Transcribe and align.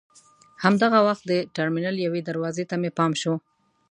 همدغه 0.63 0.99
وخت 1.07 1.23
د 1.27 1.33
ټرمینل 1.55 1.95
یوې 2.05 2.21
دروازې 2.23 2.63
ته 2.69 2.75
مې 2.81 2.89
پام 2.97 3.11
شو. 3.21 3.33